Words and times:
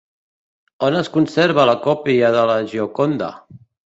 On 0.87 0.95
es 1.01 1.11
conserva 1.17 1.65
la 1.71 1.75
còpia 1.83 2.31
de 2.37 2.47
la 2.53 2.57
Gioconda? 2.73 3.29